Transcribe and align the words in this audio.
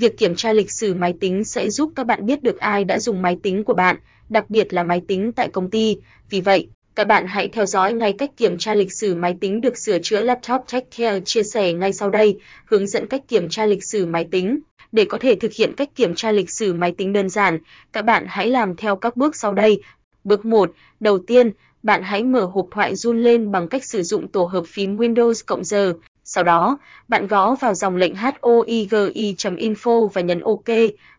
Việc 0.00 0.18
kiểm 0.18 0.34
tra 0.34 0.52
lịch 0.52 0.70
sử 0.70 0.94
máy 0.94 1.14
tính 1.20 1.44
sẽ 1.44 1.70
giúp 1.70 1.92
các 1.96 2.06
bạn 2.06 2.26
biết 2.26 2.42
được 2.42 2.58
ai 2.58 2.84
đã 2.84 2.98
dùng 2.98 3.22
máy 3.22 3.36
tính 3.42 3.64
của 3.64 3.74
bạn, 3.74 3.96
đặc 4.28 4.50
biệt 4.50 4.72
là 4.72 4.82
máy 4.82 5.02
tính 5.08 5.32
tại 5.32 5.48
công 5.48 5.70
ty. 5.70 5.96
Vì 6.30 6.40
vậy, 6.40 6.68
các 6.94 7.06
bạn 7.06 7.26
hãy 7.26 7.48
theo 7.48 7.66
dõi 7.66 7.92
ngay 7.92 8.12
cách 8.12 8.30
kiểm 8.36 8.58
tra 8.58 8.74
lịch 8.74 8.92
sử 8.92 9.14
máy 9.14 9.36
tính 9.40 9.60
được 9.60 9.78
sửa 9.78 9.98
chữa 9.98 10.20
Laptop 10.20 10.60
Tech 10.72 10.84
Care 10.96 11.20
chia 11.20 11.42
sẻ 11.42 11.72
ngay 11.72 11.92
sau 11.92 12.10
đây, 12.10 12.38
hướng 12.64 12.86
dẫn 12.86 13.06
cách 13.06 13.22
kiểm 13.28 13.48
tra 13.48 13.66
lịch 13.66 13.84
sử 13.84 14.06
máy 14.06 14.26
tính. 14.30 14.58
Để 14.92 15.04
có 15.04 15.18
thể 15.18 15.34
thực 15.34 15.52
hiện 15.52 15.72
cách 15.76 15.88
kiểm 15.94 16.14
tra 16.14 16.32
lịch 16.32 16.50
sử 16.50 16.74
máy 16.74 16.94
tính 16.98 17.12
đơn 17.12 17.28
giản, 17.28 17.58
các 17.92 18.02
bạn 18.02 18.24
hãy 18.28 18.48
làm 18.48 18.76
theo 18.76 18.96
các 18.96 19.16
bước 19.16 19.36
sau 19.36 19.52
đây. 19.52 19.80
Bước 20.24 20.44
1, 20.44 20.72
đầu 21.00 21.18
tiên, 21.18 21.50
bạn 21.82 22.02
hãy 22.02 22.24
mở 22.24 22.44
hộp 22.44 22.66
thoại 22.70 22.94
run 22.94 23.22
lên 23.22 23.50
bằng 23.50 23.68
cách 23.68 23.84
sử 23.84 24.02
dụng 24.02 24.28
tổ 24.28 24.44
hợp 24.44 24.64
phím 24.66 24.96
Windows 24.96 25.42
cộng 25.46 25.64
giờ. 25.64 25.94
Sau 26.30 26.44
đó, 26.44 26.78
bạn 27.08 27.26
gõ 27.26 27.54
vào 27.54 27.74
dòng 27.74 27.96
lệnh 27.96 28.14
hoigi.info 28.14 30.08
và 30.08 30.20
nhấn 30.20 30.40
OK. 30.40 30.64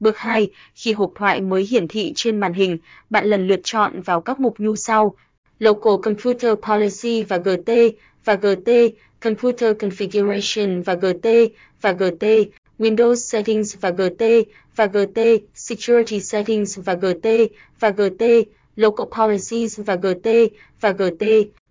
Bước 0.00 0.16
2, 0.18 0.50
khi 0.74 0.92
hộp 0.92 1.12
thoại 1.14 1.40
mới 1.40 1.66
hiển 1.70 1.88
thị 1.88 2.12
trên 2.16 2.40
màn 2.40 2.52
hình, 2.52 2.78
bạn 3.10 3.26
lần 3.26 3.48
lượt 3.48 3.60
chọn 3.64 4.00
vào 4.00 4.20
các 4.20 4.40
mục 4.40 4.60
như 4.60 4.74
sau: 4.76 5.14
Local 5.58 5.94
Computer 6.02 6.54
Policy 6.62 7.22
và 7.22 7.36
GT 7.36 7.70
và 8.24 8.34
GT, 8.34 8.70
Computer 9.22 9.76
Configuration 9.76 10.82
và 10.82 10.94
GT 10.94 11.28
và 11.80 11.92
GT, 11.92 12.24
Windows 12.78 13.14
Settings 13.14 13.76
và 13.80 13.90
GT 13.90 14.24
và 14.76 14.86
GT, 14.86 15.20
Security 15.54 16.20
Settings 16.20 16.78
và 16.84 16.94
GT 16.94 17.28
và 17.80 17.90
GT, 17.90 18.24
Local 18.76 19.06
Policies 19.18 19.80
và 19.86 19.94
GT 19.94 20.28
và 20.80 20.90
GT, 20.90 21.24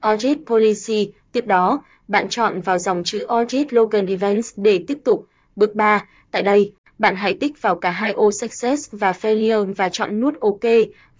Audit 0.00 0.38
Policy. 0.46 1.12
Tiếp 1.36 1.46
đó, 1.46 1.82
bạn 2.08 2.26
chọn 2.28 2.60
vào 2.60 2.78
dòng 2.78 3.04
chữ 3.04 3.24
Audit 3.28 3.72
Logan 3.72 4.06
Events 4.06 4.52
để 4.56 4.84
tiếp 4.86 4.98
tục. 5.04 5.26
Bước 5.56 5.74
3, 5.74 6.06
tại 6.30 6.42
đây, 6.42 6.72
bạn 6.98 7.16
hãy 7.16 7.34
tích 7.34 7.62
vào 7.62 7.76
cả 7.76 7.90
hai 7.90 8.12
ô 8.12 8.32
Success 8.32 8.90
và 8.92 9.12
Failure 9.12 9.74
và 9.74 9.88
chọn 9.88 10.20
nút 10.20 10.40
OK. 10.40 10.60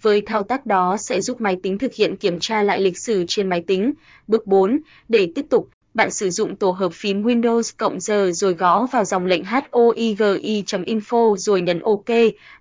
Với 0.01 0.21
thao 0.21 0.43
tác 0.43 0.65
đó 0.65 0.97
sẽ 0.99 1.21
giúp 1.21 1.41
máy 1.41 1.57
tính 1.63 1.77
thực 1.77 1.93
hiện 1.93 2.15
kiểm 2.15 2.39
tra 2.39 2.63
lại 2.63 2.81
lịch 2.81 2.97
sử 2.97 3.25
trên 3.27 3.49
máy 3.49 3.63
tính. 3.67 3.93
Bước 4.27 4.47
4, 4.47 4.79
để 5.09 5.31
tiếp 5.35 5.45
tục, 5.49 5.69
bạn 5.93 6.11
sử 6.11 6.29
dụng 6.29 6.55
tổ 6.55 6.71
hợp 6.71 6.93
phím 6.93 7.23
Windows 7.23 7.73
cộng 7.77 7.99
giờ 7.99 8.31
rồi 8.33 8.53
gõ 8.53 8.87
vào 8.91 9.05
dòng 9.05 9.25
lệnh 9.25 9.43
hoigi.info 9.71 11.35
rồi 11.37 11.61
nhấn 11.61 11.79
OK. 11.79 12.09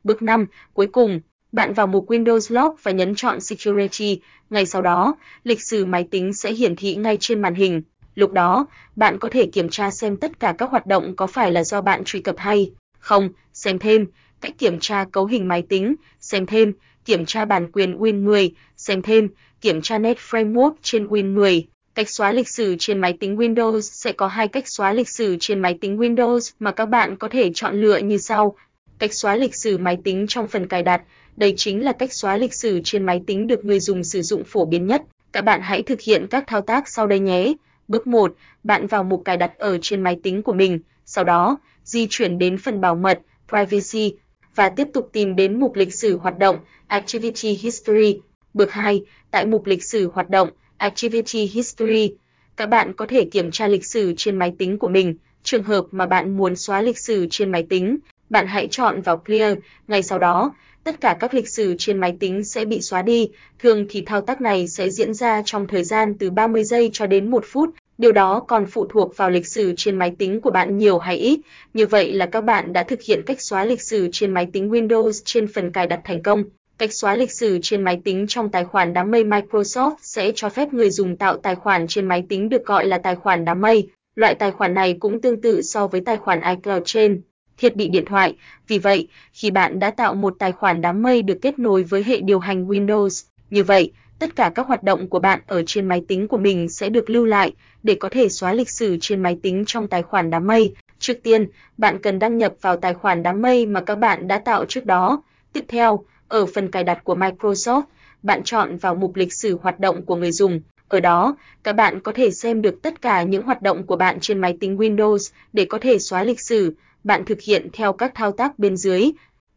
Bước 0.05 0.23
5, 0.23 0.47
cuối 0.75 0.87
cùng, 0.87 1.21
bạn 1.57 1.73
vào 1.73 1.87
mục 1.87 2.11
Windows 2.11 2.55
Log 2.55 2.77
và 2.83 2.91
nhấn 2.91 3.15
chọn 3.15 3.41
Security. 3.41 4.21
Ngay 4.51 4.67
sau 4.67 4.83
đó, 4.83 5.17
lịch 5.45 5.63
sử 5.63 5.85
máy 5.85 6.09
tính 6.11 6.33
sẽ 6.33 6.53
hiển 6.53 6.77
thị 6.77 6.95
ngay 6.95 7.17
trên 7.21 7.43
màn 7.43 7.55
hình. 7.55 7.83
Lúc 8.15 8.33
đó, 8.33 8.67
bạn 8.97 9.19
có 9.19 9.29
thể 9.33 9.47
kiểm 9.47 9.69
tra 9.69 9.91
xem 9.91 10.17
tất 10.17 10.41
cả 10.41 10.55
các 10.59 10.71
hoạt 10.71 10.87
động 10.87 11.17
có 11.17 11.27
phải 11.27 11.53
là 11.53 11.65
do 11.65 11.81
bạn 11.81 12.05
truy 12.05 12.21
cập 12.21 12.39
hay 12.39 12.71
không, 12.99 13.29
xem 13.53 13.79
thêm, 13.79 14.07
cách 14.41 14.59
kiểm 14.59 14.79
tra 14.81 15.05
cấu 15.13 15.27
hình 15.27 15.49
máy 15.49 15.63
tính, 15.63 15.95
xem 16.21 16.47
thêm, 16.47 16.73
kiểm 17.05 17.27
tra 17.27 17.45
bản 17.45 17.73
quyền 17.73 17.99
Win 17.99 18.25
10, 18.25 18.51
xem 18.77 19.03
thêm, 19.03 19.29
kiểm 19.61 19.83
tra 19.83 19.99
Net 19.99 20.17
Framework 20.31 20.73
trên 20.83 21.07
Win 21.07 21.35
10. 21.35 21.67
Cách 21.95 22.11
xóa 22.11 22.33
lịch 22.33 22.49
sử 22.49 22.77
trên 22.79 22.99
máy 22.99 23.15
tính 23.21 23.37
Windows 23.37 23.81
sẽ 23.81 24.13
có 24.13 24.27
hai 24.27 24.49
cách 24.49 24.69
xóa 24.69 24.93
lịch 24.93 25.09
sử 25.09 25.37
trên 25.41 25.61
máy 25.61 25.79
tính 25.81 25.99
Windows 25.99 26.53
mà 26.59 26.73
các 26.73 26.87
bạn 26.87 27.17
có 27.17 27.29
thể 27.29 27.51
chọn 27.55 27.81
lựa 27.81 27.99
như 27.99 28.19
sau. 28.19 28.57
Cách 28.99 29.15
xóa 29.15 29.37
lịch 29.37 29.55
sử 29.55 29.79
máy 29.79 29.99
tính 30.05 30.27
trong 30.29 30.49
phần 30.49 30.67
cài 30.67 30.83
đặt, 30.83 31.03
đây 31.37 31.55
chính 31.57 31.85
là 31.85 31.93
cách 31.93 32.13
xóa 32.13 32.37
lịch 32.37 32.55
sử 32.55 32.81
trên 32.85 33.07
máy 33.07 33.23
tính 33.27 33.47
được 33.47 33.65
người 33.65 33.81
dùng 33.81 34.05
sử 34.05 34.23
dụng 34.23 34.45
phổ 34.45 34.65
biến 34.65 34.87
nhất. 34.87 35.03
Các 35.33 35.45
bạn 35.45 35.61
hãy 35.63 35.83
thực 35.83 36.01
hiện 36.01 36.27
các 36.31 36.45
thao 36.47 36.61
tác 36.61 36.89
sau 36.89 37.07
đây 37.07 37.19
nhé. 37.19 37.53
Bước 37.89 38.07
1, 38.07 38.35
bạn 38.65 38.87
vào 38.87 39.05
mục 39.05 39.23
cài 39.25 39.37
đặt 39.37 39.59
ở 39.59 39.79
trên 39.83 40.03
máy 40.03 40.17
tính 40.23 40.43
của 40.43 40.53
mình, 40.53 40.79
sau 41.05 41.25
đó 41.25 41.59
di 41.85 42.07
chuyển 42.11 42.39
đến 42.39 42.59
phần 42.59 42.81
bảo 42.81 42.95
mật 42.95 43.21
Privacy 43.49 44.15
và 44.55 44.69
tiếp 44.69 44.89
tục 44.95 45.09
tìm 45.13 45.37
đến 45.37 45.61
mục 45.61 45.77
lịch 45.77 45.95
sử 45.95 46.17
hoạt 46.19 46.39
động 46.39 46.59
Activity 46.87 47.49
History. 47.49 48.21
Bước 48.55 48.73
2, 48.73 49.05
tại 49.31 49.47
mục 49.47 49.67
lịch 49.67 49.85
sử 49.85 50.11
hoạt 50.15 50.31
động 50.31 50.49
Activity 50.77 51.47
History, 51.47 52.15
các 52.57 52.67
bạn 52.67 52.93
có 52.93 53.07
thể 53.07 53.25
kiểm 53.25 53.51
tra 53.51 53.69
lịch 53.69 53.87
sử 53.87 54.15
trên 54.17 54.37
máy 54.37 54.53
tính 54.59 54.79
của 54.79 54.89
mình. 54.89 55.15
Trường 55.43 55.63
hợp 55.63 55.87
mà 55.91 56.07
bạn 56.07 56.37
muốn 56.37 56.57
xóa 56.57 56.83
lịch 56.83 56.99
sử 56.99 57.27
trên 57.31 57.53
máy 57.53 57.67
tính, 57.69 57.99
bạn 58.31 58.47
hãy 58.47 58.69
chọn 58.71 59.01
vào 59.01 59.17
Clear, 59.17 59.59
ngay 59.89 60.03
sau 60.03 60.19
đó, 60.19 60.55
tất 60.85 61.01
cả 61.01 61.17
các 61.21 61.35
lịch 61.35 61.49
sử 61.49 61.75
trên 61.79 61.99
máy 61.99 62.17
tính 62.21 62.45
sẽ 62.45 62.65
bị 62.65 62.81
xóa 62.81 63.03
đi. 63.03 63.31
Thường 63.59 63.87
thì 63.89 64.03
thao 64.07 64.21
tác 64.21 64.41
này 64.41 64.69
sẽ 64.69 64.91
diễn 64.91 65.15
ra 65.15 65.43
trong 65.45 65.67
thời 65.67 65.85
gian 65.85 66.15
từ 66.19 66.31
30 66.31 66.65
giây 66.65 66.91
cho 66.93 67.07
đến 67.07 67.31
1 67.31 67.45
phút. 67.47 67.71
Điều 67.99 68.13
đó 68.13 68.41
còn 68.49 68.67
phụ 68.67 68.87
thuộc 68.87 69.17
vào 69.17 69.31
lịch 69.31 69.47
sử 69.47 69.75
trên 69.77 69.97
máy 69.97 70.13
tính 70.19 70.41
của 70.41 70.51
bạn 70.51 70.79
nhiều 70.79 70.99
hay 70.99 71.17
ít. 71.17 71.41
Như 71.75 71.87
vậy 71.87 72.13
là 72.13 72.27
các 72.27 72.41
bạn 72.41 72.73
đã 72.73 72.83
thực 72.83 73.03
hiện 73.03 73.23
cách 73.27 73.41
xóa 73.41 73.65
lịch 73.65 73.83
sử 73.83 74.09
trên 74.13 74.31
máy 74.35 74.47
tính 74.53 74.71
Windows 74.71 75.13
trên 75.25 75.47
phần 75.47 75.73
cài 75.73 75.87
đặt 75.87 76.01
thành 76.05 76.23
công. 76.23 76.45
Cách 76.79 76.93
xóa 76.93 77.17
lịch 77.17 77.33
sử 77.33 77.59
trên 77.63 77.83
máy 77.83 78.01
tính 78.05 78.27
trong 78.29 78.49
tài 78.49 78.65
khoản 78.65 78.93
đám 78.93 79.11
mây 79.11 79.25
Microsoft 79.25 79.95
sẽ 80.01 80.33
cho 80.35 80.49
phép 80.49 80.73
người 80.73 80.91
dùng 80.91 81.17
tạo 81.17 81.37
tài 81.37 81.55
khoản 81.55 81.87
trên 81.87 82.07
máy 82.07 82.25
tính 82.29 82.49
được 82.49 82.67
gọi 82.67 82.87
là 82.87 82.99
tài 82.99 83.17
khoản 83.17 83.45
đám 83.45 83.61
mây. 83.61 83.89
Loại 84.15 84.35
tài 84.35 84.51
khoản 84.51 84.75
này 84.75 84.97
cũng 85.01 85.21
tương 85.21 85.41
tự 85.41 85.63
so 85.63 85.87
với 85.87 86.01
tài 86.01 86.17
khoản 86.17 86.41
iCloud 86.41 86.83
trên 86.85 87.23
thiết 87.59 87.77
bị 87.77 87.89
điện 87.89 88.05
thoại. 88.05 88.37
Vì 88.69 88.79
vậy, 88.79 89.09
khi 89.33 89.51
bạn 89.51 89.79
đã 89.79 89.91
tạo 89.91 90.15
một 90.15 90.35
tài 90.39 90.53
khoản 90.53 90.81
đám 90.81 91.03
mây 91.03 91.23
được 91.23 91.39
kết 91.43 91.59
nối 91.59 91.83
với 91.83 92.05
hệ 92.05 92.21
điều 92.21 92.39
hành 92.39 92.67
Windows, 92.67 93.27
như 93.51 93.65
vậy, 93.65 93.93
tất 94.19 94.37
cả 94.37 94.53
các 94.55 94.67
hoạt 94.67 94.83
động 94.83 95.09
của 95.09 95.19
bạn 95.19 95.41
ở 95.47 95.63
trên 95.67 95.89
máy 95.89 96.03
tính 96.09 96.29
của 96.29 96.39
mình 96.39 96.69
sẽ 96.69 96.89
được 96.89 97.11
lưu 97.11 97.25
lại 97.25 97.53
để 97.83 97.95
có 97.95 98.09
thể 98.09 98.29
xóa 98.29 98.53
lịch 98.53 98.71
sử 98.71 98.99
trên 99.01 99.23
máy 99.23 99.39
tính 99.43 99.65
trong 99.67 99.89
tài 99.89 100.03
khoản 100.03 100.31
đám 100.31 100.47
mây. 100.47 100.75
Trước 100.99 101.23
tiên, 101.23 101.47
bạn 101.79 101.99
cần 102.03 102.19
đăng 102.19 102.39
nhập 102.39 102.55
vào 102.61 102.77
tài 102.77 102.95
khoản 102.95 103.23
đám 103.23 103.43
mây 103.43 103.67
mà 103.67 103.81
các 103.81 103.95
bạn 103.95 104.29
đã 104.29 104.39
tạo 104.39 104.65
trước 104.65 104.87
đó. 104.87 105.23
Tiếp 105.53 105.65
theo, 105.69 106.05
ở 106.29 106.47
phần 106.47 106.71
cài 106.71 106.85
đặt 106.85 107.05
của 107.05 107.15
Microsoft, 107.15 107.83
bạn 108.23 108.43
chọn 108.45 108.77
vào 108.77 108.95
mục 108.95 109.17
lịch 109.17 109.33
sử 109.33 109.59
hoạt 109.63 109.81
động 109.81 110.03
của 110.03 110.17
người 110.17 110.33
dùng. 110.33 110.61
Ở 110.89 111.01
đó, 111.01 111.37
các 111.63 111.73
bạn 111.73 112.01
có 112.01 112.13
thể 112.13 112.31
xem 112.31 112.63
được 112.63 112.83
tất 112.83 113.03
cả 113.03 113.23
những 113.23 113.43
hoạt 113.43 113.63
động 113.63 113.87
của 113.87 113.97
bạn 113.97 114.21
trên 114.21 114.39
máy 114.39 114.57
tính 114.61 114.77
Windows 114.77 115.33
để 115.53 115.65
có 115.65 115.79
thể 115.79 115.99
xóa 115.99 116.25
lịch 116.25 116.41
sử. 116.41 116.75
Bạn 117.05 117.25
thực 117.25 117.41
hiện 117.41 117.69
theo 117.73 117.93
các 117.93 118.13
thao 118.15 118.33
tác 118.33 118.59
bên 118.59 118.77
dưới. 118.77 119.11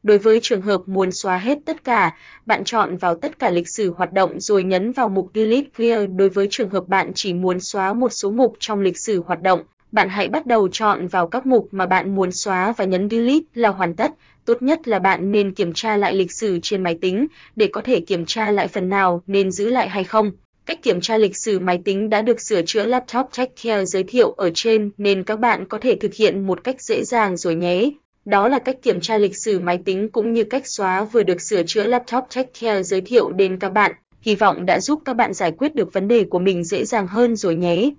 Đối 0.03 0.17
với 0.17 0.39
trường 0.41 0.61
hợp 0.61 0.81
muốn 0.85 1.11
xóa 1.11 1.37
hết 1.37 1.57
tất 1.65 1.83
cả, 1.83 2.15
bạn 2.45 2.63
chọn 2.63 2.97
vào 2.97 3.15
tất 3.15 3.39
cả 3.39 3.49
lịch 3.49 3.69
sử 3.69 3.93
hoạt 3.93 4.13
động 4.13 4.39
rồi 4.39 4.63
nhấn 4.63 4.91
vào 4.91 5.09
mục 5.09 5.31
Delete 5.35 5.69
Clear. 5.77 6.09
Đối 6.15 6.29
với 6.29 6.47
trường 6.51 6.69
hợp 6.69 6.87
bạn 6.87 7.11
chỉ 7.15 7.33
muốn 7.33 7.59
xóa 7.59 7.93
một 7.93 8.09
số 8.09 8.31
mục 8.31 8.55
trong 8.59 8.81
lịch 8.81 8.97
sử 8.97 9.23
hoạt 9.25 9.41
động, 9.41 9.63
bạn 9.91 10.09
hãy 10.09 10.27
bắt 10.27 10.45
đầu 10.45 10.67
chọn 10.71 11.07
vào 11.07 11.27
các 11.27 11.45
mục 11.45 11.67
mà 11.71 11.85
bạn 11.85 12.15
muốn 12.15 12.31
xóa 12.31 12.73
và 12.77 12.85
nhấn 12.85 13.09
Delete 13.09 13.45
là 13.53 13.69
hoàn 13.69 13.95
tất. 13.95 14.11
Tốt 14.45 14.61
nhất 14.61 14.87
là 14.87 14.99
bạn 14.99 15.31
nên 15.31 15.53
kiểm 15.53 15.73
tra 15.73 15.97
lại 15.97 16.13
lịch 16.13 16.31
sử 16.31 16.59
trên 16.63 16.83
máy 16.83 16.97
tính 17.01 17.27
để 17.55 17.67
có 17.67 17.81
thể 17.81 17.99
kiểm 17.99 18.25
tra 18.25 18.51
lại 18.51 18.67
phần 18.67 18.89
nào 18.89 19.23
nên 19.27 19.51
giữ 19.51 19.69
lại 19.69 19.89
hay 19.89 20.03
không. 20.03 20.31
Cách 20.65 20.83
kiểm 20.83 21.01
tra 21.01 21.17
lịch 21.17 21.37
sử 21.37 21.59
máy 21.59 21.81
tính 21.85 22.09
đã 22.09 22.21
được 22.21 22.41
sửa 22.41 22.61
chữa 22.61 22.85
Laptop 22.85 23.25
TechCare 23.37 23.85
giới 23.85 24.03
thiệu 24.03 24.31
ở 24.31 24.51
trên, 24.53 24.91
nên 24.97 25.23
các 25.23 25.39
bạn 25.39 25.65
có 25.65 25.77
thể 25.77 25.95
thực 25.95 26.13
hiện 26.13 26.47
một 26.47 26.63
cách 26.63 26.81
dễ 26.81 27.03
dàng 27.03 27.37
rồi 27.37 27.55
nhé. 27.55 27.89
Đó 28.25 28.47
là 28.47 28.59
cách 28.59 28.77
kiểm 28.81 29.01
tra 29.01 29.17
lịch 29.17 29.37
sử 29.37 29.59
máy 29.59 29.79
tính 29.85 30.09
cũng 30.09 30.33
như 30.33 30.43
cách 30.43 30.67
xóa 30.67 31.03
vừa 31.03 31.23
được 31.23 31.41
sửa 31.41 31.63
chữa 31.63 31.83
Laptop 31.83 32.23
TechCare 32.35 32.83
giới 32.83 33.01
thiệu 33.01 33.31
đến 33.31 33.59
các 33.59 33.69
bạn. 33.69 33.91
Hy 34.21 34.35
vọng 34.35 34.65
đã 34.65 34.79
giúp 34.79 35.01
các 35.05 35.13
bạn 35.13 35.33
giải 35.33 35.51
quyết 35.51 35.75
được 35.75 35.93
vấn 35.93 36.07
đề 36.07 36.23
của 36.23 36.39
mình 36.39 36.63
dễ 36.63 36.85
dàng 36.85 37.07
hơn 37.07 37.35
rồi 37.35 37.55
nhé. 37.55 37.89